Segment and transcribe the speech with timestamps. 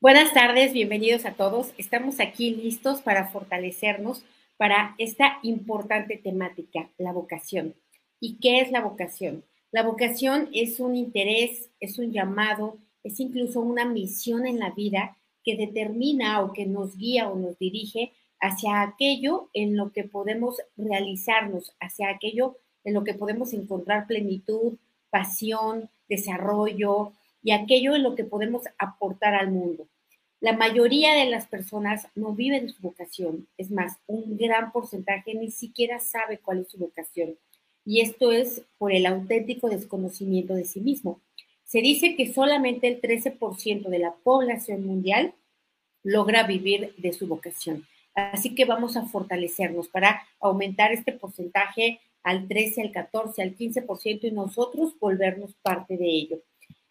[0.00, 1.74] Buenas tardes, bienvenidos a todos.
[1.76, 4.24] Estamos aquí listos para fortalecernos
[4.56, 7.74] para esta importante temática, la vocación.
[8.20, 9.44] ¿Y qué es la vocación?
[9.72, 15.16] La vocación es un interés, es un llamado, es incluso una misión en la vida
[15.42, 20.58] que determina o que nos guía o nos dirige hacia aquello en lo que podemos
[20.76, 24.74] realizarnos, hacia aquello en lo que podemos encontrar plenitud,
[25.10, 29.88] pasión, desarrollo y aquello en lo que podemos aportar al mundo.
[30.40, 35.50] La mayoría de las personas no viven su vocación, es más, un gran porcentaje ni
[35.50, 37.36] siquiera sabe cuál es su vocación.
[37.84, 41.20] Y esto es por el auténtico desconocimiento de sí mismo.
[41.64, 45.34] Se dice que solamente el 13% de la población mundial
[46.02, 47.86] logra vivir de su vocación.
[48.14, 54.24] Así que vamos a fortalecernos para aumentar este porcentaje al 13, al 14, al 15%
[54.24, 56.42] y nosotros volvernos parte de ello.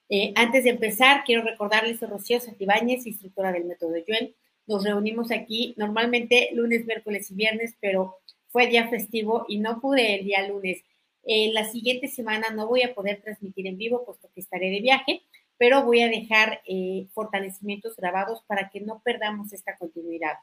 [0.10, 4.34] Eh, antes de empezar, quiero recordarles a Rocío Santibáñez, instructora del método Yuen.
[4.66, 10.16] Nos reunimos aquí normalmente lunes, miércoles y viernes, pero fue día festivo y no pude
[10.16, 10.84] el día lunes.
[11.24, 14.80] Eh, la siguiente semana no voy a poder transmitir en vivo, puesto que estaré de
[14.80, 15.24] viaje,
[15.58, 20.38] pero voy a dejar eh, fortalecimientos grabados para que no perdamos esta continuidad.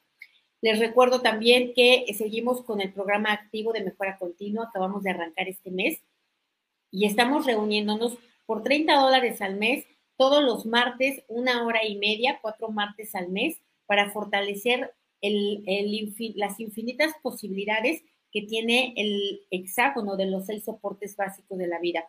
[0.61, 5.49] Les recuerdo también que seguimos con el programa activo de mejora continua, acabamos de arrancar
[5.49, 6.03] este mes
[6.91, 9.85] y estamos reuniéndonos por 30 dólares al mes,
[10.17, 17.13] todos los martes, una hora y media, cuatro martes al mes, para fortalecer las infinitas
[17.23, 22.05] posibilidades que tiene el hexágono de los seis soportes básicos de la vida.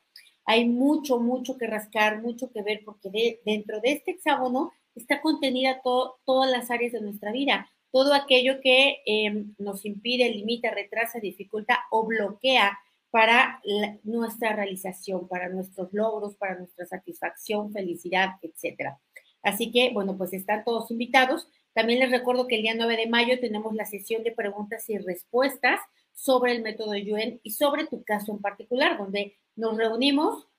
[0.46, 5.82] Hay mucho, mucho que rascar, mucho que ver, porque dentro de este hexágono está contenida
[5.82, 11.80] todas las áreas de nuestra vida, todo aquello que em, nos impide, limita, retrasa, dificulta
[11.92, 12.78] o bloquea
[13.16, 13.62] para
[14.04, 19.00] nuestra realización, para nuestros logros, para nuestra satisfacción, felicidad, etcétera.
[19.42, 21.48] Así que, bueno, pues están todos invitados.
[21.72, 24.98] También les recuerdo que el día 9 de mayo tenemos la sesión de preguntas y
[24.98, 25.80] respuestas
[26.12, 30.50] sobre el método Yuen y sobre tu caso en particular, donde nos reunimos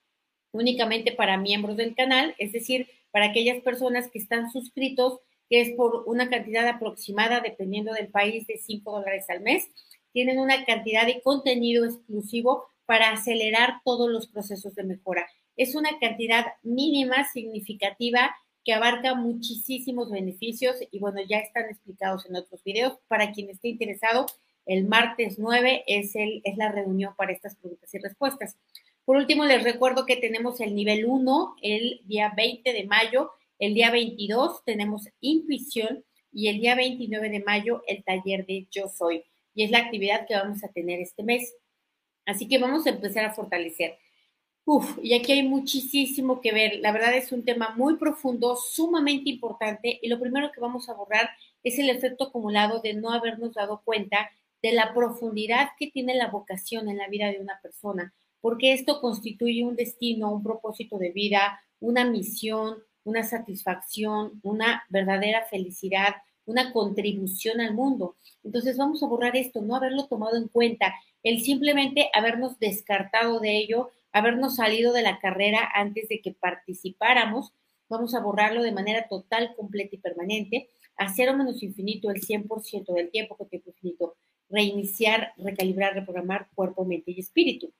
[0.53, 5.73] únicamente para miembros del canal, es decir, para aquellas personas que están suscritos, que es
[5.77, 9.69] por una cantidad aproximada, dependiendo del país, de 5 dólares al mes
[10.17, 15.29] tienen una cantidad de contenido exclusivo para acelerar todos los procesos de mejora.
[15.59, 18.35] Es una cantidad mínima, significativa,
[18.65, 22.95] que abarca muchísimos beneficios y bueno, ya están explicados en otros videos.
[23.09, 24.25] Para quien esté interesado,
[24.65, 28.57] el martes 9 es, el, es la reunión para estas preguntas y respuestas.
[29.05, 33.75] Por último, les recuerdo que tenemos el nivel 1 el día 20 de mayo, el
[33.75, 39.23] día 22 tenemos intuición y el día 29 de mayo el taller de Yo Soy
[39.57, 41.57] y es la actividad que vamos a tener este mes.
[42.27, 43.99] Así que vamos a empezar a fortalecer.
[44.67, 46.81] Uf, y aquí hay muchísimo que ver.
[46.81, 50.95] La verdad es un tema muy profundo, sumamente importante, y lo primero que vamos a
[50.95, 51.31] borrar
[51.63, 54.31] es el efecto acumulado de no habernos dado cuenta
[54.63, 59.01] de la profundidad que tiene la vocación en la vida de una persona, porque esto
[59.01, 66.17] constituye un destino, un propósito de vida, una misión, una satisfacción, una verdadera felicidad,
[66.47, 68.17] una contribución al mundo.
[68.43, 73.57] Entonces vamos a borrar esto, no haberlo tomado en cuenta, el simplemente habernos descartado de
[73.57, 77.53] ello, habernos salido de la carrera antes de que participáramos,
[77.89, 82.95] vamos a borrarlo de manera total, completa y permanente, a cero menos infinito el 100%
[82.95, 84.17] del tiempo con tiempo infinito,
[84.49, 87.73] reiniciar, recalibrar, reprogramar cuerpo, mente y espíritu.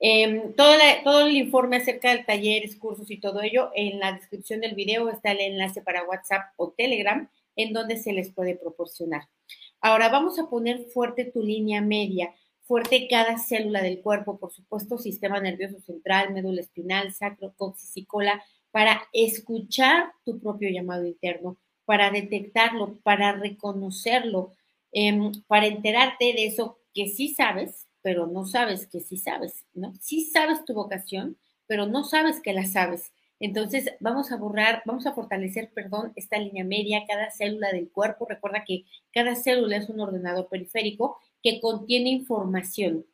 [0.00, 0.72] Em, todo,
[1.04, 5.10] todo, el informe acerca del talleres, cursos y todo ello, en la descripción del video
[5.10, 9.28] está el enlace para WhatsApp o Telegram en donde se les puede proporcionar.
[9.80, 12.32] Ahora vamos a poner fuerte tu línea media,
[12.62, 18.04] fuerte cada célula del cuerpo, por supuesto, sistema nervioso central, médula espinal, sacro, coxis y
[18.04, 24.52] cola, para escuchar tu propio llamado interno, para detectarlo, para reconocerlo,
[24.92, 29.94] em, para enterarte de eso que sí sabes, pero no sabes que sí sabes, ¿no?
[30.00, 33.10] Sí sabes tu vocación, pero no sabes que la sabes.
[33.40, 38.26] Entonces, vamos a borrar, vamos a fortalecer, perdón, esta línea media, cada célula del cuerpo.
[38.28, 43.06] Recuerda que cada célula es un ordenador periférico que contiene información.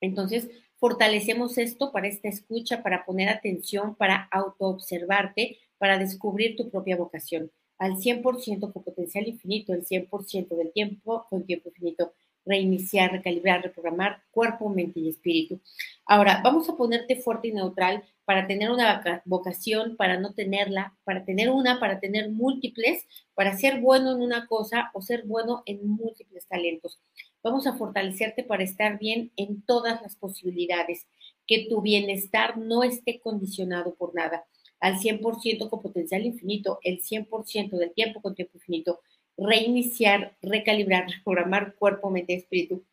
[0.00, 6.96] Entonces, fortalecemos esto para esta escucha, para poner atención, para autoobservarte, para descubrir tu propia
[6.96, 7.52] vocación.
[7.78, 12.12] Al 100% con potencial infinito, el 100% del tiempo con tiempo infinito
[12.44, 15.60] reiniciar, recalibrar, reprogramar cuerpo, mente y espíritu.
[16.12, 21.24] Ahora, vamos a ponerte fuerte y neutral para tener una vocación, para no tenerla, para
[21.24, 25.86] tener una, para tener múltiples, para ser bueno en una cosa o ser bueno en
[25.86, 27.00] múltiples talentos.
[27.44, 31.06] Vamos a fortalecerte para estar bien en todas las posibilidades,
[31.46, 34.44] que tu bienestar no esté condicionado por nada.
[34.80, 38.98] al 100% con potencial infinito, el 100% del tiempo con tiempo infinito,
[39.36, 42.84] reiniciar, recalibrar, reprogramar cuerpo, mente, espíritu.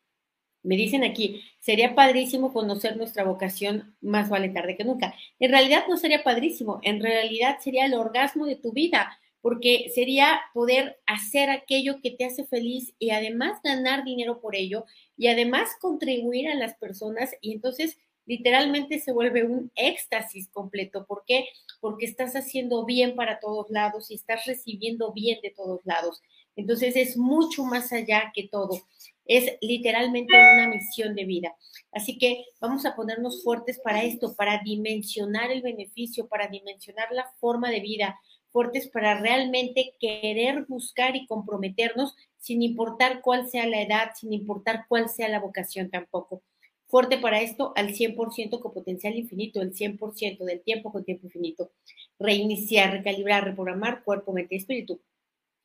[0.68, 5.16] Me dicen aquí, sería padrísimo conocer nuestra vocación, más vale tarde que nunca.
[5.40, 10.42] En realidad no sería padrísimo, en realidad sería el orgasmo de tu vida, porque sería
[10.54, 14.84] poder hacer aquello que te hace feliz y además ganar dinero por ello
[15.16, 21.06] y además contribuir a las personas y entonces literalmente se vuelve un éxtasis completo.
[21.06, 21.46] ¿Por qué?
[21.80, 26.22] Porque estás haciendo bien para todos lados y estás recibiendo bien de todos lados.
[26.58, 28.82] Entonces es mucho más allá que todo.
[29.28, 31.56] Es literalmente una misión de vida.
[31.92, 37.30] Así que vamos a ponernos fuertes para esto, para dimensionar el beneficio, para dimensionar la
[37.40, 38.20] forma de vida,
[38.52, 44.86] fuertes para realmente querer buscar y comprometernos sin importar cuál sea la edad, sin importar
[44.88, 46.42] cuál sea la vocación tampoco
[46.88, 51.72] fuerte para esto al 100% con potencial infinito, el 100% del tiempo con tiempo infinito.
[52.20, 55.00] Reiniciar, recalibrar, reprogramar cuerpo, mente y espíritu.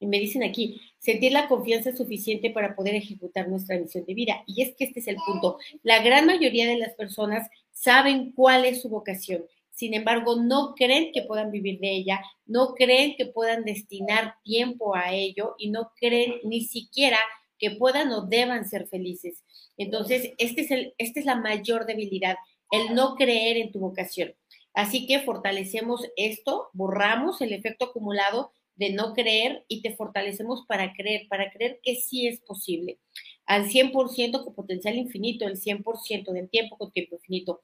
[0.02, 4.42] Y me dicen aquí, sentir la confianza suficiente para poder ejecutar nuestra misión de vida.
[4.48, 5.58] Y es que este es el punto.
[5.84, 9.44] La gran mayoría de las personas saben cuál es su vocación.
[9.70, 14.96] Sin embargo, no creen que puedan vivir de ella, no creen que puedan destinar tiempo
[14.96, 17.18] a ello y no creen ni siquiera
[17.56, 19.44] que puedan o deban ser felices.
[19.76, 22.34] Entonces, este es es la mayor debilidad,
[22.72, 24.34] el no creer en tu vocación.
[24.74, 30.92] Así que fortalecemos esto, borramos el efecto acumulado de no creer y te fortalecemos para
[30.94, 32.98] creer, para creer que sí es posible.
[33.46, 37.60] Al 100% con potencial infinito, el 100% del tiempo con tiempo infinito.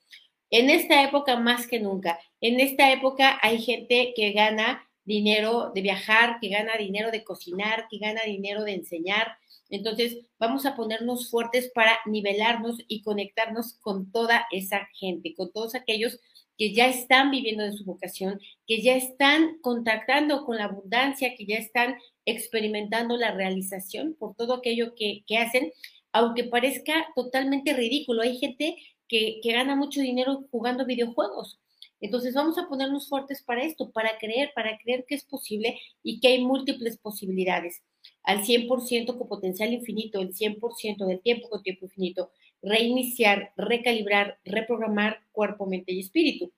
[0.50, 5.82] En esta época más que nunca, en esta época hay gente que gana dinero de
[5.82, 9.38] viajar, que gana dinero de cocinar, que gana dinero de enseñar,
[9.70, 15.75] entonces, vamos a ponernos fuertes para nivelarnos y conectarnos con toda esa gente, con todos
[15.75, 16.19] aquellos
[16.58, 21.46] que ya están viviendo de su vocación, que ya están contactando con la abundancia, que
[21.46, 25.72] ya están experimentando la realización por todo aquello que, hacen,
[26.12, 28.22] aunque parezca totalmente ridículo.
[28.22, 28.76] Hay gente
[29.06, 31.60] que, gana mucho dinero jugando videojuegos.
[32.00, 36.20] Entonces vamos a ponernos fuertes para esto, para creer, para creer que es posible y
[36.20, 37.82] que hay múltiples posibilidades
[38.22, 42.31] al 100% con potencial infinito, el 100% del tiempo con tiempo infinito,
[42.62, 46.52] reiniciar, recalibrar, reprogramar cuerpo, mente y espíritu.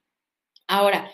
[0.67, 1.11] Ahora,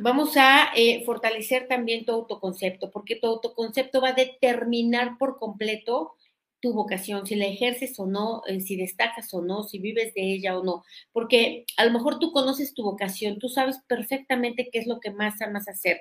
[0.00, 6.14] vamos a eh, fortalecer también tu autoconcepto, porque tu autoconcepto va a determinar por completo
[6.60, 10.32] tu vocación, si la ejerces o no, eh, si destacas o no, si vives de
[10.32, 10.82] ella o no,
[11.12, 15.12] porque a lo mejor tú conoces tu vocación, tú sabes perfectamente qué es lo que
[15.12, 16.00] más amas hacer,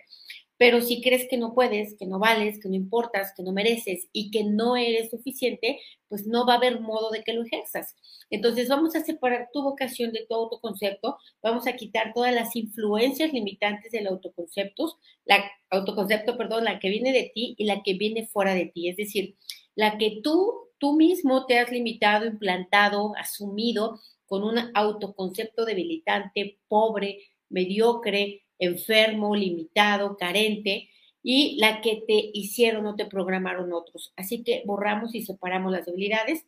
[0.58, 4.08] pero si crees que no puedes, que no vales, que no importas, que no mereces
[4.12, 7.96] y que no eres suficiente, pues no va a haber modo de que lo ejerzas.
[8.30, 13.34] Entonces vamos a separar tu vocación de tu autoconcepto, vamos a quitar todas las influencias
[13.34, 18.26] limitantes del autoconcepto, la autoconcepto, perdón, la que viene de ti y la que viene
[18.26, 19.36] fuera de ti, es decir,
[19.76, 27.20] la que tú tú mismo te has limitado, implantado, asumido con un autoconcepto debilitante, pobre,
[27.50, 30.90] mediocre, enfermo, limitado, carente,
[31.24, 34.14] y la que te hicieron o te programaron otros.
[34.16, 36.46] Así que borramos y separamos las debilidades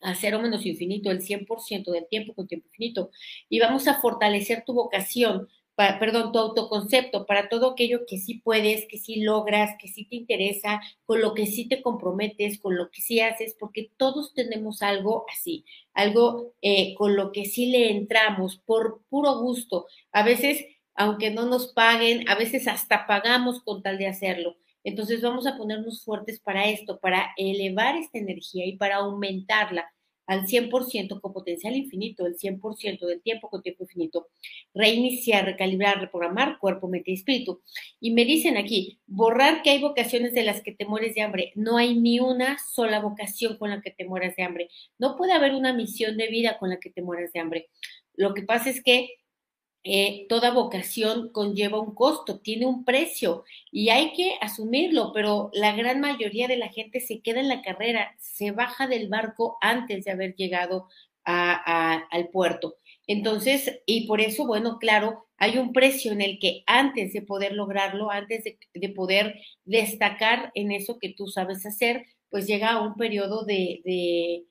[0.00, 3.10] a cero menos infinito, el 100% del tiempo con tiempo infinito.
[3.48, 8.86] Y vamos a fortalecer tu vocación, perdón, tu autoconcepto para todo aquello que sí puedes,
[8.86, 12.90] que sí logras, que sí te interesa, con lo que sí te comprometes, con lo
[12.90, 17.90] que sí haces, porque todos tenemos algo así, algo eh, con lo que sí le
[17.90, 19.86] entramos por puro gusto.
[20.12, 20.64] A veces
[21.00, 24.58] aunque no nos paguen, a veces hasta pagamos con tal de hacerlo.
[24.84, 29.90] Entonces vamos a ponernos fuertes para esto, para elevar esta energía y para aumentarla
[30.26, 34.28] al 100% con potencial infinito, el 100% del tiempo con tiempo infinito.
[34.74, 37.62] Reiniciar, recalibrar, reprogramar cuerpo, mente y espíritu.
[37.98, 41.52] Y me dicen aquí, borrar que hay vocaciones de las que te mueres de hambre.
[41.54, 44.68] No hay ni una sola vocación con la que te mueras de hambre.
[44.98, 47.70] No puede haber una misión de vida con la que te mueras de hambre.
[48.14, 49.19] Lo que pasa es que
[49.82, 55.72] eh, toda vocación conlleva un costo, tiene un precio y hay que asumirlo, pero la
[55.74, 60.04] gran mayoría de la gente se queda en la carrera, se baja del barco antes
[60.04, 60.88] de haber llegado
[61.24, 62.76] al puerto.
[63.06, 67.52] Entonces, y por eso, bueno, claro, hay un precio en el que antes de poder
[67.52, 73.44] lograrlo, antes de, poder destacar en eso que tú sabes hacer, pues llega un periodo
[73.44, 74.44] de, de,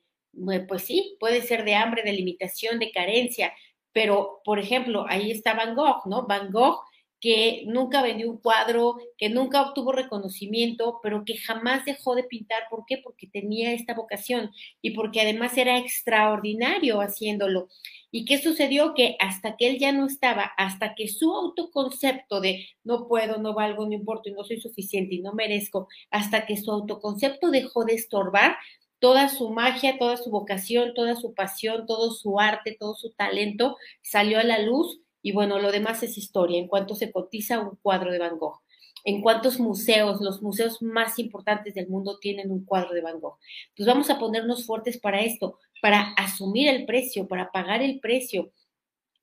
[0.66, 3.52] pues sí, puede ser de hambre, de limitación, de carencia,
[3.92, 6.26] pero, por ejemplo, ahí está Van Gogh, ¿no?
[6.26, 6.80] Van Gogh
[7.20, 12.62] que nunca vendió un cuadro, que nunca obtuvo reconocimiento, pero que jamás dejó de pintar.
[12.70, 12.98] ¿Por qué?
[12.98, 17.68] Porque tenía esta vocación y porque además era extraordinario haciéndolo.
[18.10, 18.94] ¿Y qué sucedió?
[18.94, 23.54] Que hasta que él ya no estaba, hasta que su autoconcepto de no puedo, no
[23.54, 27.84] valgo, no importo y no soy suficiente y no merezco, hasta que su autoconcepto dejó
[27.84, 28.56] de estorbar,
[29.00, 33.76] toda su magia, toda su vocación, toda su pasión, todo su arte, todo su talento
[34.02, 37.76] salió a la luz y bueno, lo demás es historia en cuanto se cotiza un
[37.82, 38.60] cuadro de Van Gogh
[39.04, 43.38] en cuántos museos, los museos más importantes del mundo tienen un cuadro de Van Gogh.
[43.76, 48.52] Pues vamos a ponernos fuertes para esto, para asumir el precio, para pagar el precio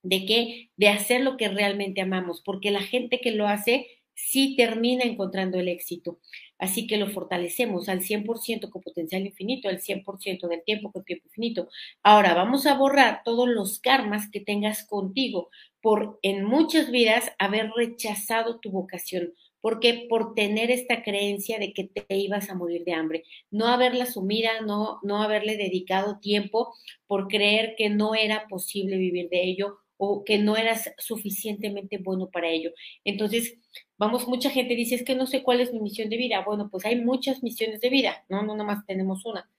[0.04, 4.56] de qué, de hacer lo que realmente amamos, porque la gente que lo hace sí
[4.56, 6.20] termina encontrando el éxito.
[6.60, 11.28] Así que lo fortalecemos al 100% con potencial infinito, al 100% del tiempo con tiempo
[11.28, 11.70] infinito.
[12.04, 15.50] Ahora vamos a borrar todos los karmas que tengas contigo
[15.82, 21.86] por en muchas vidas haber rechazado tu vocación, porque por tener esta creencia de que
[21.86, 26.74] te ibas a morir de hambre, no haberla sumida, no, no haberle dedicado tiempo
[27.06, 32.30] por creer que no era posible vivir de ello o que no eras suficientemente bueno
[32.30, 32.72] para ello.
[33.04, 33.58] Entonces,
[33.98, 36.44] vamos, mucha gente dice, es que no sé cuál es mi misión de vida.
[36.46, 39.50] Bueno, pues hay muchas misiones de vida, no, no nomás tenemos una.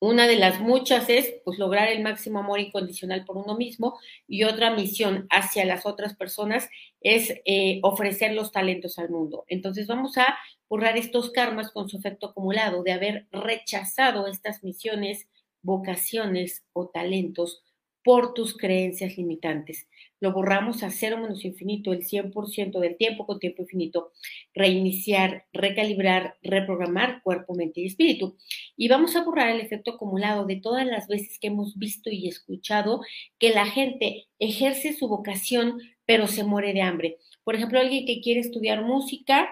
[0.00, 4.44] Una de las muchas es pues lograr el máximo amor incondicional por uno mismo y
[4.44, 6.68] otra misión hacia las otras personas
[7.00, 9.44] es eh, ofrecer los talentos al mundo.
[9.48, 15.28] Entonces vamos a borrar estos karmas con su efecto acumulado de haber rechazado estas misiones,
[15.62, 17.64] vocaciones o talentos
[18.08, 19.86] por tus creencias limitantes
[20.20, 24.12] lo borramos a cero menos infinito, el 100% del tiempo con tiempo infinito,
[24.54, 28.36] reiniciar, recalibrar, reprogramar cuerpo, mente y espíritu.
[28.76, 32.28] Y vamos a borrar el efecto acumulado de todas las veces que hemos visto y
[32.28, 33.00] escuchado
[33.38, 37.18] que la gente ejerce su vocación, pero se muere de hambre.
[37.44, 39.48] Por ejemplo, alguien que quiere estudiar música,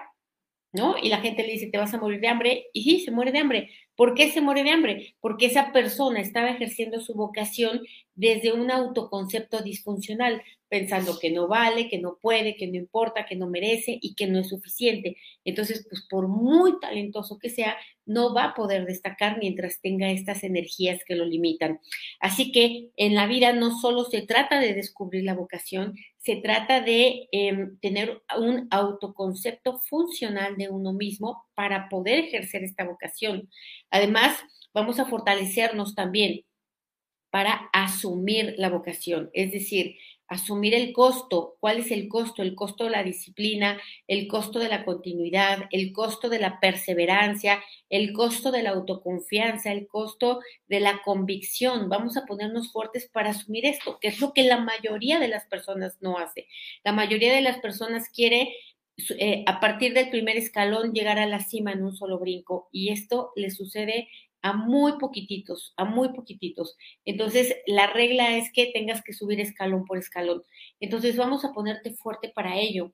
[0.73, 0.95] ¿no?
[1.01, 3.31] Y la gente le dice, te vas a morir de hambre, y sí, se muere
[3.31, 3.69] de hambre.
[3.97, 5.15] ¿Por qué se muere de hambre?
[5.19, 7.81] Porque esa persona estaba ejerciendo su vocación
[8.13, 13.35] desde un autoconcepto disfuncional, pensando que no vale, que no puede, que no importa, que
[13.35, 15.17] no merece y que no es suficiente.
[15.43, 17.75] Entonces, pues por muy talentoso que sea,
[18.05, 21.79] no va a poder destacar mientras tenga estas energías que lo limitan.
[22.19, 25.95] Así que en la vida no solo se trata de descubrir la vocación,
[26.27, 32.83] se trata de em, tener un autoconcepto funcional de uno mismo para poder ejercer esta
[32.83, 33.49] vocación.
[33.91, 34.37] Además,
[34.73, 36.41] vamos a fortalecernos también
[37.29, 39.95] para asumir la vocación, es decir,
[40.27, 41.55] asumir el costo.
[41.59, 42.41] ¿Cuál es el costo?
[42.41, 47.63] El costo de la disciplina, el costo de la continuidad, el costo de la perseverancia,
[47.89, 51.89] el costo de la autoconfianza, el costo de la convicción.
[51.89, 55.45] Vamos a ponernos fuertes para asumir esto, que es lo que la mayoría de las
[55.45, 56.47] personas no hace.
[56.83, 58.53] La mayoría de las personas quiere
[59.19, 62.89] eh, a partir del primer escalón llegar a la cima en un solo brinco y
[62.89, 64.09] esto le sucede
[64.41, 66.77] a muy poquititos, a muy poquititos.
[67.05, 70.43] Entonces, la regla es que tengas que subir escalón por escalón.
[70.79, 72.93] Entonces, vamos a ponerte fuerte para ello,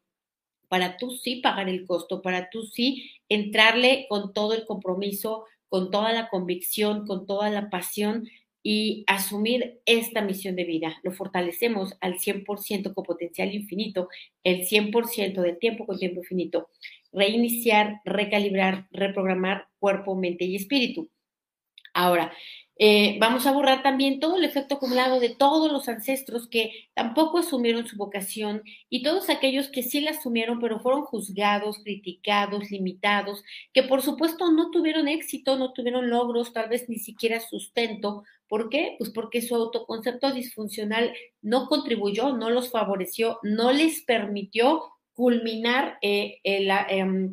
[0.68, 5.92] para tú sí pagar el costo, para tú sí entrarle con todo el compromiso, con
[5.92, 8.28] toda la convicción, con toda la pasión
[8.64, 10.98] y asumir esta misión de vida.
[11.04, 14.08] Lo fortalecemos al 100% con potencial infinito,
[14.44, 16.70] el 100% del tiempo con tiempo infinito.
[17.12, 21.10] Reiniciar, recalibrar, reprogramar cuerpo, mente y espíritu.
[21.94, 22.34] Ahora,
[22.80, 27.38] eh, vamos a borrar también todo el efecto acumulado de todos los ancestros que tampoco
[27.38, 33.44] asumieron su vocación y todos aquellos que sí la asumieron, pero fueron juzgados, criticados, limitados,
[33.74, 38.24] que por supuesto no tuvieron éxito, no tuvieron logros, tal vez ni siquiera sustento.
[38.48, 38.96] ¿Por qué?
[38.98, 44.84] Pues porque su autoconcepto disfuncional no contribuyó, no los favoreció, no les permitió
[45.14, 47.32] culminar eh, el, em,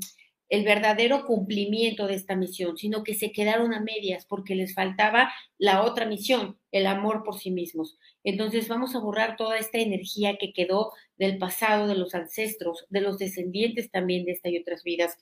[0.50, 5.32] el verdadero cumplimiento de esta misión, sino que se quedaron a medias porque les faltaba
[5.58, 7.96] la otra misión, el amor por sí mismos.
[8.24, 13.00] Entonces vamos a borrar toda esta energía que quedó del pasado, de los ancestros, de
[13.00, 15.16] los descendientes también de esta y otras vidas,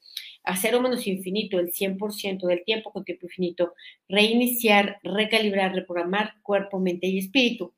[0.45, 3.75] a cero menos infinito, el 100% del tiempo con tiempo infinito,
[4.09, 7.75] reiniciar, recalibrar, reprogramar cuerpo, mente y espíritu.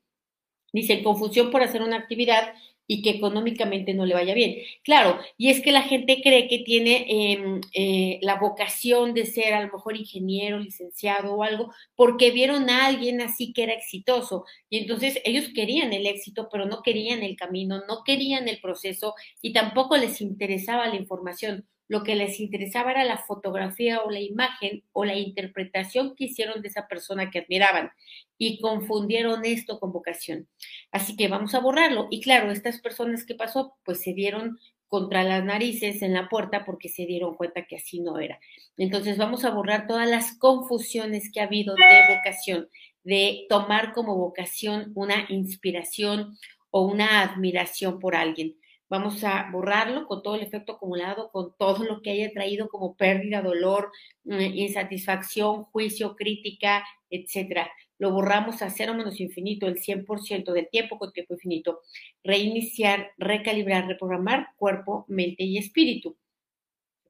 [0.73, 2.53] Dice, confusión por hacer una actividad
[2.91, 4.57] y que económicamente no le vaya bien.
[4.83, 9.53] Claro, y es que la gente cree que tiene em, eh, la vocación de ser
[9.53, 14.43] a lo mejor ingeniero, licenciado o algo, porque vieron a alguien así que era exitoso.
[14.69, 19.15] Y entonces ellos querían el éxito, pero no querían el camino, no querían el proceso
[19.41, 24.21] y tampoco les interesaba la información lo que les interesaba era la fotografía o la
[24.21, 27.91] imagen o la interpretación que hicieron de esa persona que admiraban
[28.37, 30.47] y confundieron esto con vocación.
[30.93, 32.07] Así que vamos a borrarlo.
[32.09, 34.57] Y claro, estas personas que pasó, pues se dieron
[34.87, 38.39] contra las narices en la puerta porque se dieron cuenta que así no era.
[38.77, 42.69] Entonces vamos a borrar todas las confusiones que ha habido de vocación,
[43.03, 46.37] de tomar como vocación una inspiración
[46.69, 48.55] o una admiración por alguien.
[48.91, 52.97] Vamos a borrarlo con todo el efecto acumulado, con todo lo que haya traído como
[52.97, 53.89] pérdida, dolor,
[54.25, 57.71] mm, insatisfacción, juicio, crítica, etcétera.
[57.99, 61.79] Lo borramos a cero menos infinito, el 100% del tiempo con tiempo infinito.
[62.21, 66.17] Reiniciar, recalibrar, reprogramar cuerpo, mente y espíritu.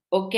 [0.10, 0.36] Ok,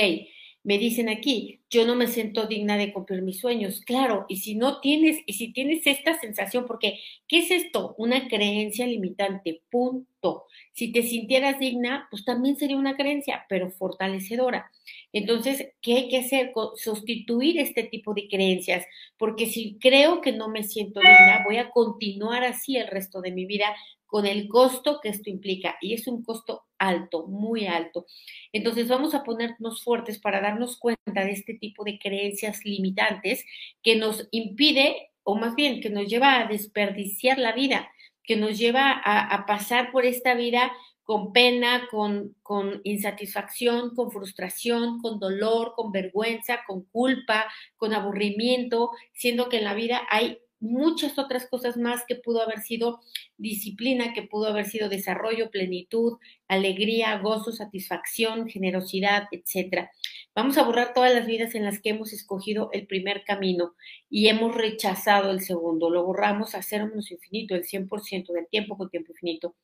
[0.63, 3.81] me dicen aquí, yo no me siento digna de cumplir mis sueños.
[3.85, 7.95] Claro, y si no tienes, y si tienes esta sensación, porque, ¿qué es esto?
[7.97, 10.45] Una creencia limitante, punto.
[10.73, 14.71] Si te sintieras digna, pues también sería una creencia, pero fortalecedora.
[15.11, 16.53] Entonces, ¿qué hay que hacer?
[16.75, 18.85] Sustituir este tipo de creencias,
[19.17, 23.31] porque si creo que no me siento digna, voy a continuar así el resto de
[23.31, 23.75] mi vida
[24.13, 25.75] con el costo que esto implica.
[25.81, 28.05] Y es un costo alto, muy alto.
[28.51, 33.45] Entonces vamos a ponernos fuertes para darnos cuenta de este tipo de creencias limitantes
[33.81, 37.87] que nos impide, o más bien que nos lleva a desperdiciar la vida,
[38.21, 44.99] que nos lleva a, pasar por esta vida con pena, con, con, insatisfacción, con frustración,
[45.01, 47.45] con dolor, con vergüenza, con culpa,
[47.77, 52.59] con aburrimiento, siendo que en la vida hay muchas otras cosas más que pudo haber
[52.59, 53.01] sido
[53.37, 56.17] disciplina, que pudo haber sido desarrollo, plenitud,
[56.47, 59.91] alegría, gozo, satisfacción, generosidad, etcétera.
[60.35, 63.75] Vamos a borrar todas las vidas en las que hemos escogido el primer camino
[64.09, 65.91] y hemos rechazado el segundo.
[65.91, 69.55] Lo borramos a cero infinito, el 100% del tiempo con tiempo infinito.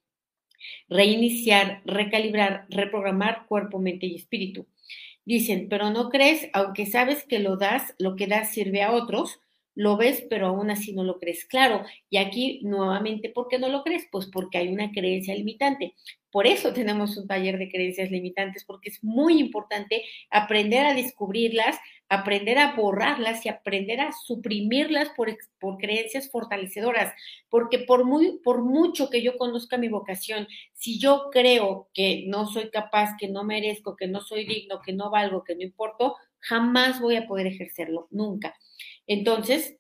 [0.89, 4.67] Reiniciar, recalibrar, reprogramar cuerpo, mente y espíritu.
[5.25, 9.39] Dicen, pero no crees, aunque sabes que lo das, lo que das sirve a otros,
[9.75, 11.45] lo ves, pero aún así no lo crees.
[11.45, 14.07] Claro, y aquí nuevamente, ¿por qué no lo crees?
[14.11, 15.95] Pues porque hay una creencia limitante.
[16.31, 21.77] Por eso tenemos un taller de creencias limitantes, porque es muy importante aprender a descubrirlas,
[22.07, 27.13] aprender a borrarlas y aprender a suprimirlas por, por creencias fortalecedoras.
[27.49, 32.47] Porque por, muy, por mucho que yo conozca mi vocación, si yo creo que no
[32.47, 36.15] soy capaz, que no merezco, que no soy digno, que no valgo, que no importo,
[36.39, 38.55] jamás voy a poder ejercerlo, nunca.
[39.07, 39.77] Entonces,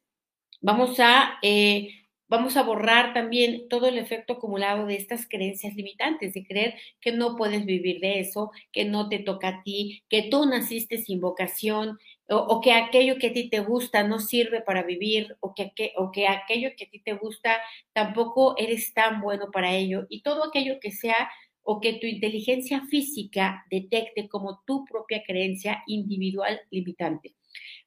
[0.61, 1.89] vamos a, eh,
[2.29, 7.11] vamos a borrar también todo el efecto acumulado de estas creencias limitantes, de creer que
[7.11, 11.19] no puedes vivir de eso, que no te toca a ti, que tú naciste sin
[11.19, 11.97] vocación,
[12.29, 16.11] o, que aquello que a ti te gusta no sirve para vivir, o que, o
[16.11, 17.57] que aquello que a ti te gusta
[17.91, 21.29] tampoco eres tan bueno para ello, y todo aquello que sea
[21.63, 27.35] o que tu inteligencia física detecte como tu propia creencia individual limitante.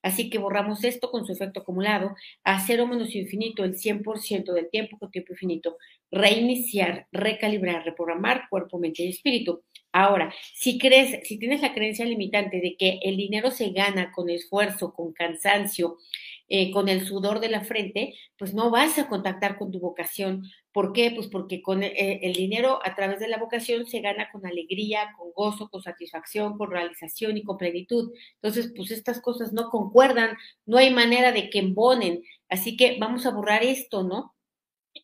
[0.03, 4.68] Así que borramos esto con su efecto acumulado a cero menos infinito el 100% del
[4.70, 5.77] tiempo con tiempo infinito.
[6.11, 9.62] Reiniciar, recalibrar, reprogramar cuerpo, mente y espíritu.
[9.92, 14.31] Ahora, si crees, si tienes la creencia limitante de que el dinero se gana con
[14.31, 15.98] esfuerzo, con cansancio,
[16.54, 20.42] eh, con el sudor de la frente, pues no vas a contactar con tu vocación.
[20.70, 21.10] ¿Por qué?
[21.10, 25.14] Pues porque con eh, el dinero a través de la vocación se gana con alegría,
[25.16, 28.12] con gozo, con satisfacción, con realización y con plenitud.
[28.34, 30.36] Entonces, pues estas cosas no concuerdan,
[30.66, 32.22] no hay manera de que embonen.
[32.50, 34.34] Así que vamos a borrar esto, ¿no?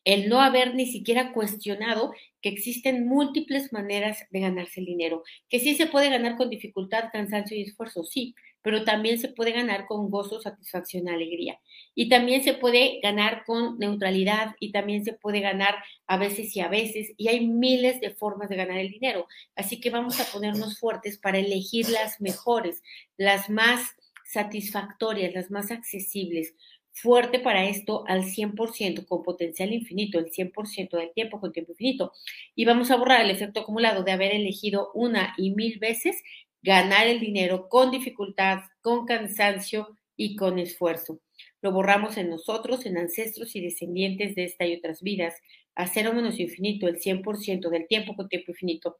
[0.05, 5.59] el no haber ni siquiera cuestionado que existen múltiples maneras de ganarse el dinero, que
[5.59, 9.85] sí se puede ganar con dificultad, cansancio y esfuerzo, sí, pero también se puede ganar
[9.85, 11.59] con gozo, satisfacción, alegría.
[11.95, 15.75] Y también se puede ganar con neutralidad y también se puede ganar
[16.07, 17.11] a veces y a veces.
[17.17, 19.27] Y hay miles de formas de ganar el dinero.
[19.55, 22.83] Así que vamos a ponernos fuertes para elegir las mejores,
[23.17, 23.95] las más
[24.25, 26.55] satisfactorias, las más accesibles.
[26.91, 32.11] Fuerte para esto al 100%, con potencial infinito, el 100% del tiempo con tiempo infinito.
[32.55, 36.21] Y vamos a borrar el efecto acumulado de haber elegido una y mil veces
[36.61, 41.21] ganar el dinero con dificultad, con cansancio y con esfuerzo.
[41.61, 45.35] Lo borramos en nosotros, en ancestros y descendientes de esta y otras vidas,
[45.75, 48.97] a cero menos infinito, el 100% del tiempo con tiempo infinito.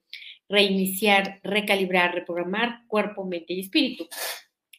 [0.48, 4.08] Reiniciar, recalibrar, reprogramar cuerpo, mente y espíritu.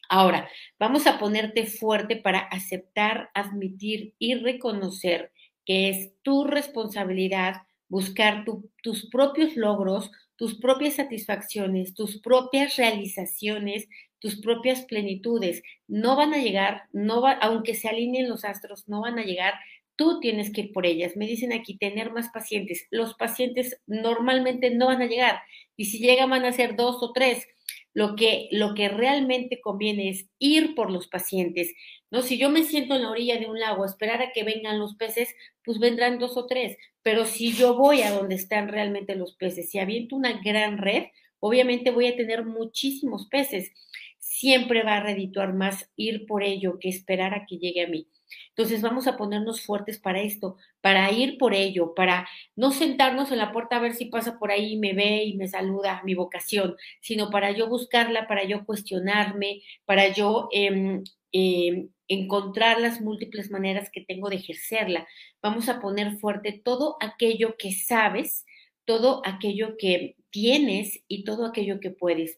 [0.09, 5.31] Ahora, vamos a ponerte fuerte para aceptar, admitir y reconocer
[5.65, 8.45] que es tu responsabilidad buscar
[8.81, 15.61] tus propios logros, tus propias satisfacciones, tus propias realizaciones, tus propias plenitudes.
[15.87, 19.53] No van a llegar, no va, aunque se alineen los astros, no van a llegar.
[19.95, 21.15] Tú tienes que ir por ellas.
[21.15, 22.87] Me dicen aquí tener más pacientes.
[22.89, 25.41] Los pacientes normalmente no van a llegar.
[25.77, 27.47] Y si llegan van a ser dos o tres.
[27.93, 31.73] Lo que, lo que realmente conviene es ir por los pacientes.
[32.09, 32.21] ¿no?
[32.21, 34.95] Si yo me siento en la orilla de un lago, esperar a que vengan los
[34.95, 36.77] peces, pues vendrán dos o tres.
[37.03, 41.05] Pero si yo voy a donde están realmente los peces, si aviento una gran red,
[41.39, 43.71] obviamente voy a tener muchísimos peces.
[44.19, 48.07] Siempre va a redituar más ir por ello que esperar a que llegue a mí.
[48.49, 53.37] Entonces vamos a ponernos fuertes para esto, para ir por ello, para no sentarnos en
[53.37, 56.15] la puerta a ver si pasa por ahí y me ve y me saluda mi
[56.15, 61.01] vocación, sino para yo buscarla, para yo cuestionarme, para yo eh,
[61.33, 65.07] eh, encontrar las múltiples maneras que tengo de ejercerla.
[65.41, 68.45] Vamos a poner fuerte todo aquello que sabes,
[68.85, 72.37] todo aquello que tienes y todo aquello que puedes.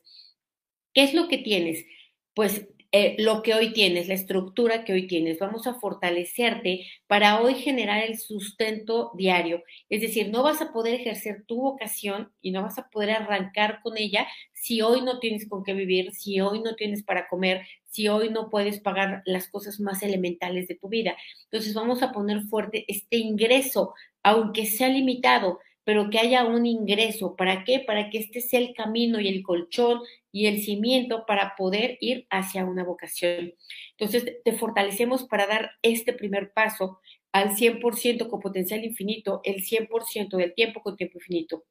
[0.93, 1.85] ¿Qué es lo que tienes?
[2.35, 5.39] Pues eh, lo que hoy tienes, la estructura que hoy tienes.
[5.39, 9.63] Vamos a fortalecerte para hoy generar el sustento diario.
[9.89, 13.79] Es decir, no vas a poder ejercer tu vocación y no vas a poder arrancar
[13.81, 17.65] con ella si hoy no tienes con qué vivir, si hoy no tienes para comer,
[17.89, 21.17] si hoy no puedes pagar las cosas más elementales de tu vida.
[21.45, 27.35] Entonces vamos a poner fuerte este ingreso, aunque sea limitado pero que haya un ingreso.
[27.35, 27.79] ¿Para qué?
[27.79, 32.25] Para que este sea el camino y el colchón y el cimiento para poder ir
[32.29, 33.53] hacia una vocación.
[33.97, 36.99] Entonces, te fortalecemos para dar este primer paso
[37.31, 41.65] al 100% con potencial infinito, el 100% del tiempo con tiempo infinito.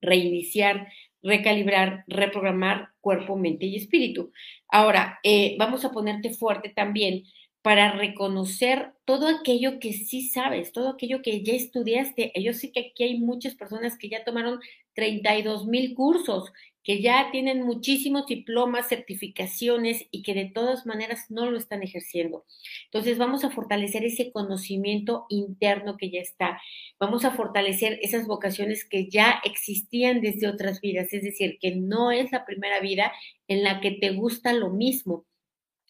[0.00, 0.88] Reiniciar,
[1.22, 4.32] recalibrar, reprogramar cuerpo, mente y espíritu.
[4.68, 7.24] Ahora, eh, vamos a ponerte fuerte también
[7.66, 12.30] para reconocer todo aquello que sí sabes, todo aquello que ya estudiaste.
[12.36, 14.60] Yo sé que aquí hay muchas personas que ya tomaron
[14.94, 16.52] 32 mil cursos,
[16.84, 22.44] que ya tienen muchísimos diplomas, certificaciones y que de todas maneras no lo están ejerciendo.
[22.84, 26.60] Entonces vamos a fortalecer ese conocimiento interno que ya está.
[27.00, 32.12] Vamos a fortalecer esas vocaciones que ya existían desde otras vidas, es decir, que no
[32.12, 33.10] es la primera vida
[33.48, 35.24] en la que te gusta lo mismo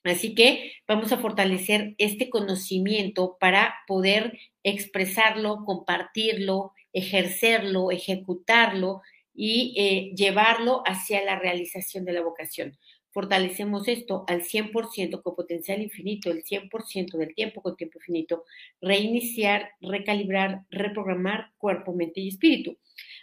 [0.09, 9.03] Así que vamos a fortalecer este conocimiento para poder expresarlo, compartirlo, ejercerlo, ejecutarlo
[9.35, 12.77] y eh, llevarlo hacia la realización de la vocación.
[13.11, 18.45] Fortalecemos esto al 100% con potencial infinito, el 100% del tiempo con tiempo infinito.
[18.81, 22.77] Reiniciar, recalibrar, reprogramar cuerpo, mente y espíritu.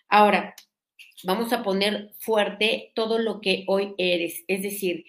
[0.09, 0.55] Ahora,
[1.23, 5.05] vamos a poner fuerte todo lo que hoy eres, es decir,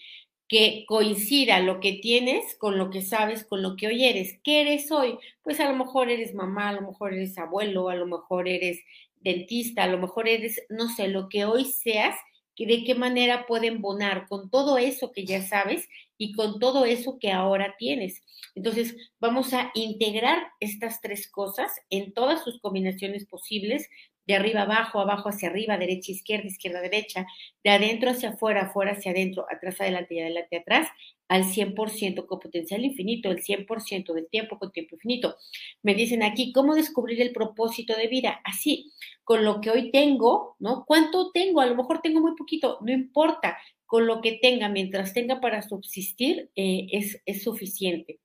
[0.49, 4.39] que coincida lo que tienes con lo que sabes, con lo que hoy eres.
[4.45, 5.19] ¿Qué eres hoy?
[5.43, 8.81] Pues a lo mejor eres mamá, a lo mejor eres abuelo, a lo mejor eres
[9.21, 12.17] dentista, a lo mejor eres, no sé, lo que hoy seas,
[12.57, 17.19] de qué manera pueden bonar con todo eso que ya sabes y con todo eso
[17.19, 18.23] que ahora tienes.
[18.55, 23.89] Entonces, vamos a integrar estas tres cosas en todas sus combinaciones posibles
[24.27, 27.27] de arriba abajo, abajo hacia arriba, derecha, izquierda, izquierda, derecha,
[27.63, 30.89] de adentro hacia afuera, afuera hacia adentro, atrás, adelante y adelante, atrás,
[31.29, 35.37] al 100% con potencial infinito, el 100% del tiempo con tiempo infinito.
[35.83, 38.41] Me dicen aquí, ¿cómo descubrir el propósito de vida?
[38.45, 38.93] Así,
[39.25, 40.85] con lo que hoy tengo, ¿no?
[40.87, 41.61] ¿Cuánto tengo?
[41.61, 45.63] A lo mejor tengo muy poquito, no importa, con lo que tenga, mientras tenga para
[45.63, 48.21] subsistir, eh, es, es suficiente.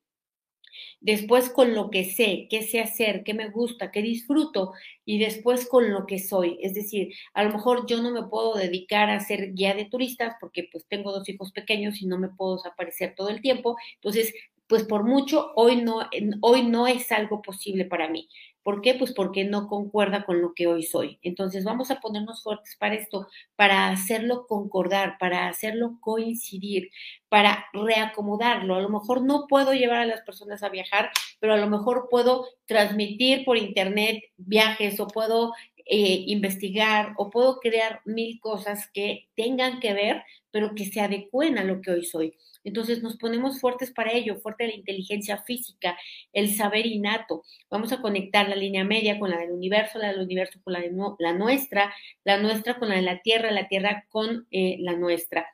[1.00, 4.72] Después con lo que sé, qué sé hacer, qué me gusta, qué disfruto
[5.04, 6.58] y después con lo que soy.
[6.62, 10.34] Es decir, a lo mejor yo no me puedo dedicar a ser guía de turistas
[10.40, 13.76] porque pues tengo dos hijos pequeños y no me puedo desaparecer todo el tiempo.
[13.96, 14.34] Entonces,
[14.66, 16.08] pues por mucho, hoy no,
[16.42, 18.28] hoy no es algo posible para mí.
[18.62, 18.94] ¿Por qué?
[18.94, 21.18] Pues porque no concuerda con lo que hoy soy.
[21.22, 26.90] Entonces vamos a ponernos fuertes para esto, para hacerlo concordar, para hacerlo coincidir,
[27.28, 28.74] para reacomodarlo.
[28.74, 32.08] A lo mejor no puedo llevar a las personas a viajar, pero a lo mejor
[32.10, 35.52] puedo transmitir por internet viajes o puedo
[35.92, 40.22] eh, investigar o puedo crear mil cosas que tengan que ver,
[40.52, 42.36] pero que se adecuen a lo que hoy soy.
[42.62, 45.98] Entonces nos ponemos fuertes para ello, fuerte la inteligencia física,
[46.32, 47.42] el saber innato.
[47.70, 50.80] Vamos a conectar la línea media con la del universo, la del universo con la
[50.80, 54.94] de la nuestra, la nuestra con la de la Tierra, la Tierra con eh, la
[54.94, 55.48] nuestra.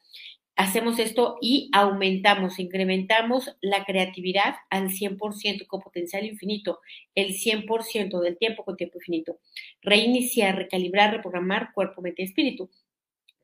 [0.57, 6.81] Hacemos esto y aumentamos, incrementamos la creatividad al 100% con potencial infinito,
[7.15, 9.39] el 100% del tiempo con tiempo infinito.
[9.83, 12.71] Reiniciar, recalibrar, reprogramar cuerpo, mente y espíritu.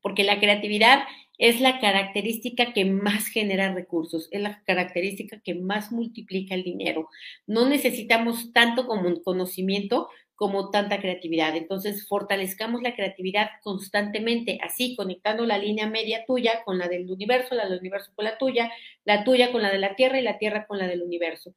[0.00, 1.04] Porque la creatividad
[1.36, 7.08] es la característica que más genera recursos, es la característica que más multiplica el dinero.
[7.46, 11.56] No necesitamos tanto como conocimiento como tanta creatividad.
[11.56, 17.54] Entonces, fortalezcamos la creatividad constantemente, así conectando la línea media tuya con la del universo,
[17.54, 18.70] la del universo con la tuya,
[19.04, 21.54] la tuya con la de la Tierra y la Tierra con la del universo.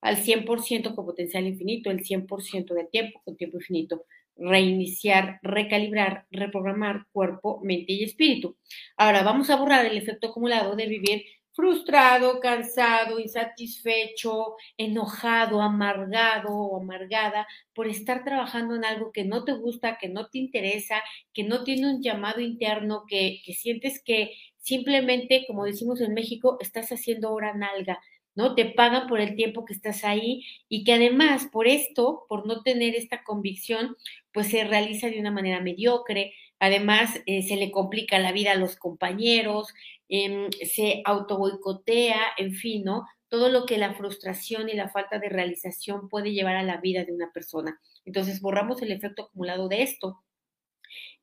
[0.00, 4.04] Al 100% con potencial infinito, el 100% del tiempo con tiempo infinito.
[4.36, 8.56] Reiniciar, recalibrar, reprogramar cuerpo, mente y espíritu.
[8.96, 16.80] Ahora vamos a borrar el efecto acumulado de vivir frustrado, cansado, insatisfecho, enojado, amargado o
[16.80, 21.44] amargada por estar trabajando en algo que no te gusta, que no te interesa, que
[21.44, 27.32] no tiene un llamado interno, que, sientes que simplemente, como decimos en México, estás haciendo
[27.32, 28.00] hora nalga.
[28.34, 28.56] ¿no?
[28.56, 32.62] Te pagan por el tiempo que estás ahí y que además por esto, por no
[32.62, 33.96] tener esta convicción,
[34.32, 38.56] pues se realiza de una manera mediocre, además eh, se le complica la vida a
[38.56, 39.72] los compañeros,
[40.14, 43.04] eh, se autoboicotea, en fin, ¿no?
[43.28, 47.04] Todo lo que la frustración y la falta de realización puede llevar a la vida
[47.04, 47.80] de una persona.
[48.04, 50.22] Entonces borramos el efecto acumulado de esto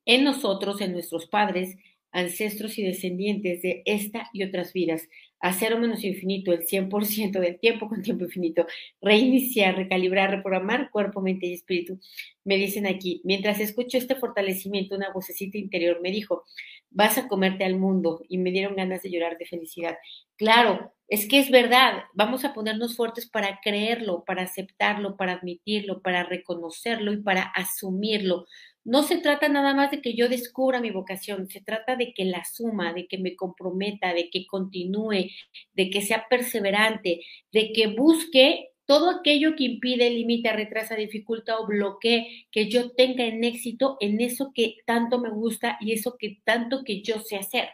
[0.04, 1.76] en nosotros, en nuestros padres,
[2.12, 5.08] ancestros y descendientes de esta y otras vidas,
[5.40, 8.66] a cero menos infinito, el 100% del tiempo con tiempo infinito,
[9.00, 11.98] reiniciar, recalibrar, reprogramar cuerpo, mente y espíritu.
[12.44, 16.44] Me dicen aquí, mientras escucho este fortalecimiento, una vocecita interior me dijo,
[16.90, 19.96] vas a comerte al mundo y me dieron ganas de llorar de felicidad.
[20.36, 26.02] Claro, es que es verdad, vamos a ponernos fuertes para creerlo, para aceptarlo, para admitirlo,
[26.02, 28.46] para reconocerlo y para asumirlo
[28.84, 32.24] no se trata nada más de que yo descubra mi vocación, se trata de que
[32.24, 35.30] la suma, de que me comprometa, de que continúe,
[35.74, 37.20] de que sea perseverante,
[37.52, 43.24] de que busque todo aquello que impide, limita, retrasa, dificulta o bloquee que yo tenga
[43.24, 47.36] en éxito en eso que tanto me gusta y eso que tanto que yo sé
[47.36, 47.68] hacer.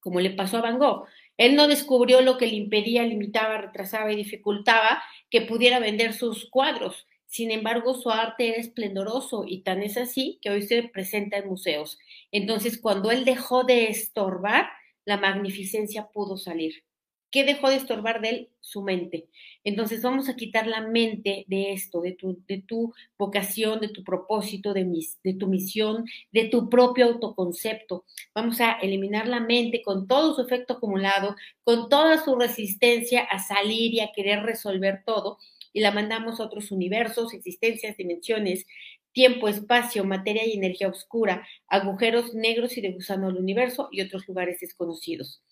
[0.00, 1.06] Como le pasó a Van Gogh.
[1.36, 6.50] Él no descubrió lo que le impedía, limitaba, retrasaba y dificultaba que pudiera vender sus
[6.50, 11.38] cuadros sin embargo, su arte era esplendoroso y tan es así que hoy se presenta
[11.38, 11.96] en museos.
[12.32, 14.66] Entonces, cuando él dejó de estorbar,
[15.04, 16.82] la magnificencia pudo salir.
[17.30, 18.48] ¿Qué dejó de estorbar de él?
[18.58, 19.28] Su mente.
[19.62, 24.02] Entonces vamos a quitar la mente de esto, de tu, de tu vocación, de tu
[24.02, 28.04] propósito, de, mis, de tu misión, de tu propio autoconcepto.
[28.34, 33.38] Vamos a eliminar la mente con todo su efecto acumulado, con toda su resistencia a
[33.38, 35.38] salir y a querer resolver todo
[35.72, 38.66] y la mandamos a otros universos, existencias, dimensiones,
[39.12, 44.26] tiempo, espacio, materia y energía oscura, agujeros negros y de gusano al universo y otros
[44.28, 45.42] lugares desconocidos.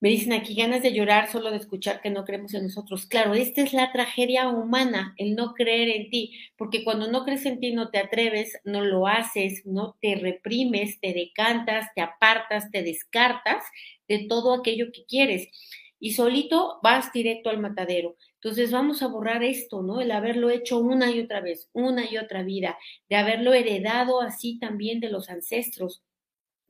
[0.00, 3.06] Me dicen aquí ganas de llorar solo de escuchar que no creemos en nosotros.
[3.06, 7.46] Claro, esta es la tragedia humana, el no creer en ti, porque cuando no crees
[7.46, 12.70] en ti no te atreves, no lo haces, no te reprimes, te decantas, te apartas,
[12.70, 13.64] te descartas
[14.06, 15.48] de todo aquello que quieres
[15.98, 18.16] y solito vas directo al matadero.
[18.44, 20.02] Entonces vamos a borrar esto, ¿no?
[20.02, 22.76] El haberlo hecho una y otra vez, una y otra vida,
[23.08, 26.02] de haberlo heredado así también de los ancestros,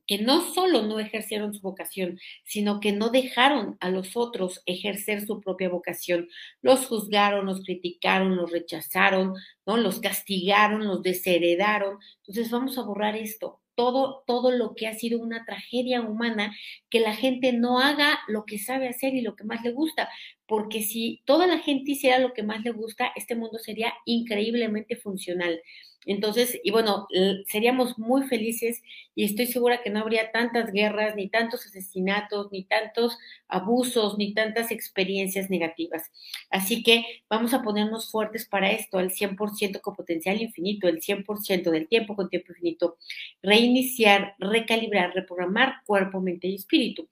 [0.07, 5.27] que no solo no ejercieron su vocación, sino que no dejaron a los otros ejercer
[5.27, 6.29] su propia vocación.
[6.63, 9.35] Los juzgaron, los criticaron, los rechazaron,
[9.67, 9.77] ¿no?
[9.77, 11.99] Los castigaron, los desheredaron.
[12.19, 16.55] Entonces vamos a borrar esto, todo, todo lo que ha sido una tragedia humana,
[16.91, 20.09] que la gente no haga lo que sabe hacer y lo que más le gusta,
[20.47, 24.97] porque si toda la gente hiciera lo que más le gusta, este mundo sería increíblemente
[24.97, 25.61] funcional.
[26.07, 27.07] Entonces, y bueno,
[27.47, 28.83] seríamos muy felices
[29.15, 34.35] y estoy segura que no habría tantas guerras, ni tantos asesinatos, ni tantos abusos, ni
[34.35, 36.11] tantas experiencias negativas.
[36.51, 41.71] Así que vamos a ponernos fuertes para esto, al 100% con potencial infinito, el 100%
[41.71, 42.97] del tiempo con tiempo infinito.
[43.43, 47.09] Reiniciar, recalibrar, reprogramar cuerpo, mente y espíritu.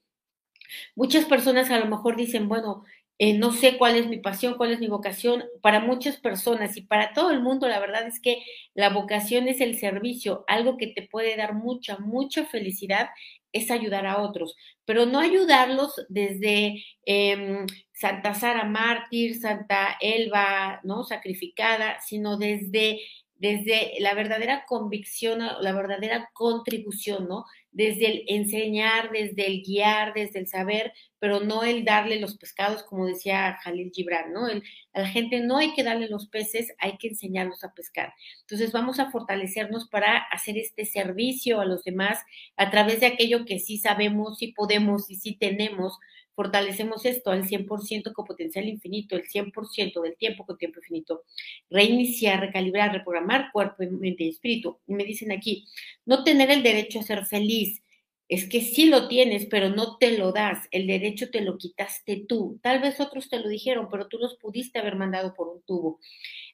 [0.95, 2.85] Muchas personas a lo mejor dicen, bueno,
[3.25, 5.45] eh, no sé cuál es mi pasión, cuál es mi vocación.
[5.61, 8.43] Para muchas personas y para todo el mundo, la verdad es que
[8.75, 13.11] la vocación es el servicio, algo que te puede dar mucha, mucha felicidad
[13.53, 21.05] es ayudar a otros, pero no ayudarlos desde em, Santa Sara Mártir, Santa Elba, ¿no?
[21.05, 23.03] Sacrificada, sino desde,
[23.43, 27.45] desde la verdadera convicción, la verdadera contribución, ¿no?
[27.73, 32.83] desde el enseñar, desde el guiar, desde el saber, pero no el darle los pescados,
[32.83, 34.49] como decía Jalil Gibran, ¿no?
[34.49, 38.13] El, a la gente no hay que darle los peces, hay que enseñarlos a pescar.
[38.43, 42.19] Entonces vamos a fortalecernos para hacer este servicio a los demás
[42.57, 45.99] a través de aquello que sí sabemos, y podemos y sí tenemos,
[46.35, 51.25] fortalecemos esto al 100% con potencial infinito, el 100% del tiempo con tiempo infinito.
[51.71, 54.81] Reiniciar, recalibrar, reprogramar cuerpo, mente y espíritu.
[54.87, 55.67] Y me dicen aquí,
[56.05, 57.83] no tener el derecho a ser feliz.
[58.29, 60.67] Es que sí lo tienes, pero no te lo das.
[60.71, 62.59] El derecho te lo quitaste tú.
[62.63, 66.01] Tal vez otros te lo dijeron, pero tú los pudiste haber mandado por un tubo.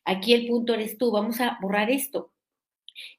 [0.05, 1.13] Aquí el punto eres tú.
[1.13, 2.33] Vamos a borrar esto.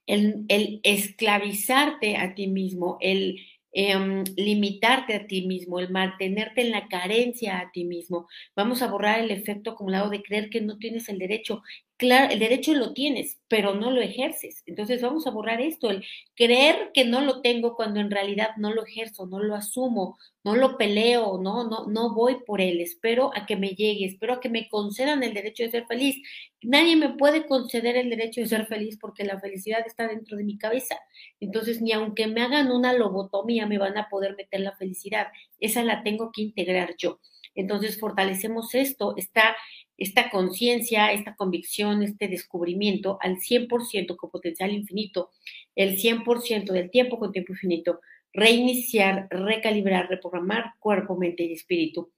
[0.05, 3.39] El, el esclavizarte a ti mismo, el
[3.71, 8.27] Em, limitarte a ti mismo, el mantenerte en la carencia a ti mismo.
[8.55, 11.61] Vamos a borrar el efecto acumulado de creer que no tienes el derecho.
[11.99, 14.63] Claro, el derecho lo tienes, pero no lo ejerces.
[14.65, 18.73] Entonces vamos a borrar esto, el creer que no lo tengo cuando en realidad no
[18.73, 22.79] lo ejerzo, no lo asumo, no lo peleo, no, no, no voy por él.
[22.79, 26.15] Espero a que me llegue, espero a que me concedan el derecho de ser feliz.
[26.61, 30.45] Nadie me puede conceder el derecho de ser feliz porque la felicidad está dentro de
[30.45, 30.95] mi cabeza.
[31.41, 35.27] Entonces, ni aunque me hagan una lobotomía, me van a poder meter la felicidad.
[35.59, 37.19] Esa la tengo que integrar yo.
[37.55, 39.55] Entonces fortalecemos esto, esta,
[39.99, 45.31] esta conciencia, esta convicción, este descubrimiento al 100% con potencial infinito,
[45.75, 47.99] el 100% del tiempo con tiempo infinito,
[48.33, 52.11] reiniciar, recalibrar, reprogramar cuerpo, mente y espíritu.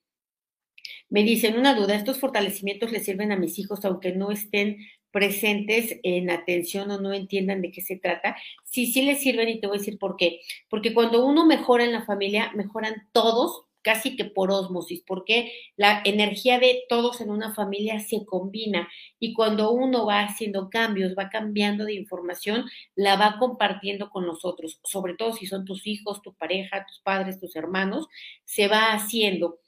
[1.10, 4.78] Me dicen una duda, ¿estos fortalecimientos les sirven a mis hijos aunque no estén
[5.12, 8.38] presentes en atención o no entiendan de qué se trata?
[8.64, 10.40] Sí, sí les sirven y te voy a decir por qué.
[10.70, 16.02] Porque cuando uno mejora en la familia, mejoran todos casi que por osmosis, porque la
[16.06, 18.88] energía de todos en una familia se combina
[19.20, 22.66] y cuando uno va haciendo cambios, va cambiando de información,
[22.96, 27.00] la va compartiendo con los otros, sobre todo si son tus hijos, tu pareja, tus
[27.00, 28.08] padres, tus hermanos,
[28.46, 29.60] se va haciendo.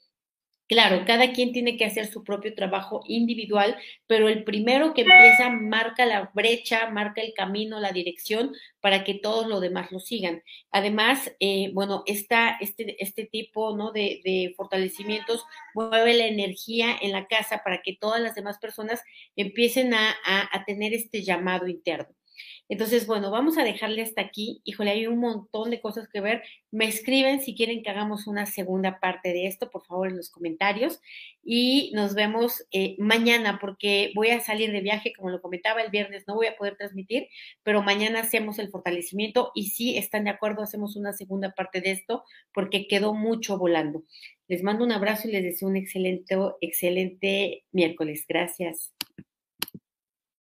[0.66, 5.50] Claro, cada quien tiene que hacer su propio trabajo individual, pero el primero que empieza
[5.50, 10.42] marca la brecha, marca el camino, la dirección para que todos los demás lo sigan.
[10.70, 13.92] Además, eh, bueno, esta, este, este tipo ¿no?
[13.92, 19.02] de, de fortalecimientos mueve la energía en la casa para que todas las demás personas
[19.36, 22.08] empiecen a, a tener este llamado interno.
[22.68, 24.62] Entonces, bueno, vamos a dejarle hasta aquí.
[24.64, 26.42] Híjole, hay un montón de cosas que ver.
[26.70, 30.30] Me escriben si quieren que hagamos una segunda parte de esto, por favor, en los
[30.30, 31.00] comentarios.
[31.42, 35.90] Y nos vemos eh, mañana, porque voy a salir de viaje, como lo comentaba, el
[35.90, 37.28] viernes no voy a poder transmitir,
[37.62, 41.90] pero mañana hacemos el fortalecimiento y si están de acuerdo, hacemos una segunda parte de
[41.90, 42.24] esto,
[42.54, 44.04] porque quedó mucho volando.
[44.48, 48.24] Les mando un abrazo y les deseo un excelente, excelente miércoles.
[48.26, 48.92] Gracias.